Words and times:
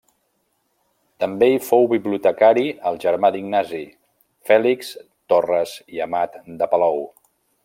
També 1.23 1.49
hi 1.55 1.59
fou 1.65 1.85
bibliotecari 1.91 2.65
el 2.93 2.99
germà 3.05 3.33
d'Ignasi, 3.37 3.85
Fèlix 4.51 4.93
Torres 5.35 5.79
i 5.99 6.07
Amat 6.11 6.45
de 6.63 6.75
Palou. 6.75 7.03